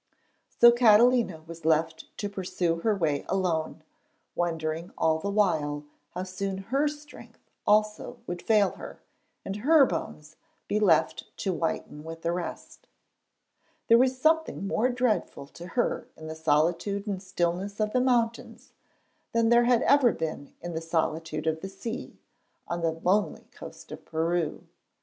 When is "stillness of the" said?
17.21-18.01